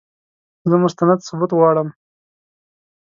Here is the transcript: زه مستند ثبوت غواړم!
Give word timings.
زه 0.69 0.75
مستند 0.83 1.19
ثبوت 1.27 1.51
غواړم! 1.59 1.87